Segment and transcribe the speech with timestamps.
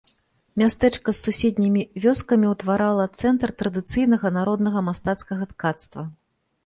[0.59, 6.01] Мястэчка з суседнімі вёскамі утварала цэнтр традыцыйнага народнага мастацкага ткацтва.